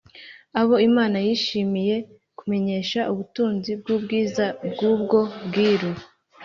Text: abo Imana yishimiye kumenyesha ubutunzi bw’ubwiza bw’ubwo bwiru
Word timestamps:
abo 0.59 0.75
Imana 0.89 1.17
yishimiye 1.25 1.95
kumenyesha 2.37 2.99
ubutunzi 3.11 3.71
bw’ubwiza 3.79 4.45
bw’ubwo 4.71 5.19
bwiru 5.47 5.89